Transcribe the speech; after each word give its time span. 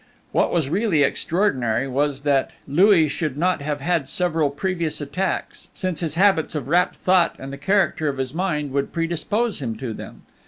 What 0.31 0.51
was 0.51 0.67
really 0.67 1.03
extraordinary 1.03 1.87
was 1.87 2.23
that 2.23 2.49
Louis 2.67 3.07
should 3.07 3.37
not 3.37 3.61
have 3.61 3.81
had 3.81 4.09
several 4.09 4.49
previous 4.49 4.99
attacks, 4.99 5.67
since 5.75 5.99
his 5.99 6.15
habits 6.15 6.55
of 6.55 6.67
rapt 6.67 6.95
thought 6.95 7.35
and 7.37 7.53
the 7.53 7.57
character 7.59 8.07
of 8.09 8.17
his 8.17 8.33
mind 8.33 8.71
would 8.71 8.91
predispose 8.93 9.61
him 9.61 9.75
to 9.77 9.93
them. 9.93 10.23